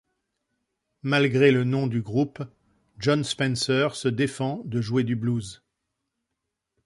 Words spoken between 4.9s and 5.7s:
du blues.